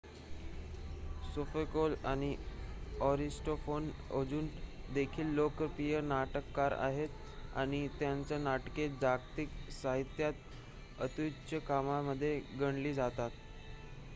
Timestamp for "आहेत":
6.79-7.55